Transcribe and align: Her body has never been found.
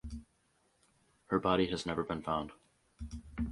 Her 1.27 1.37
body 1.37 1.67
has 1.67 1.85
never 1.85 2.03
been 2.03 2.23
found. 2.23 2.53